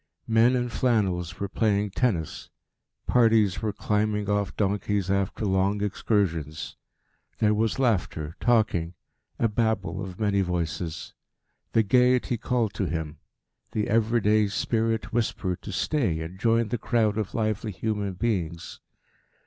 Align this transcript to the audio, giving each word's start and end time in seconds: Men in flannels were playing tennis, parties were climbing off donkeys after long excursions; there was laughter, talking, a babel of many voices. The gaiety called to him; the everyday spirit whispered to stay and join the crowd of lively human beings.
Men 0.27 0.55
in 0.55 0.67
flannels 0.69 1.39
were 1.39 1.47
playing 1.47 1.91
tennis, 1.91 2.49
parties 3.05 3.61
were 3.61 3.71
climbing 3.71 4.27
off 4.27 4.55
donkeys 4.55 5.11
after 5.11 5.45
long 5.45 5.83
excursions; 5.83 6.75
there 7.37 7.53
was 7.53 7.77
laughter, 7.77 8.35
talking, 8.39 8.95
a 9.37 9.47
babel 9.47 10.01
of 10.03 10.19
many 10.19 10.41
voices. 10.41 11.13
The 11.73 11.83
gaiety 11.83 12.39
called 12.39 12.73
to 12.73 12.85
him; 12.87 13.19
the 13.73 13.87
everyday 13.89 14.47
spirit 14.47 15.13
whispered 15.13 15.61
to 15.61 15.71
stay 15.71 16.19
and 16.21 16.39
join 16.39 16.69
the 16.69 16.79
crowd 16.79 17.19
of 17.19 17.35
lively 17.35 17.71
human 17.71 18.13
beings. 18.15 18.79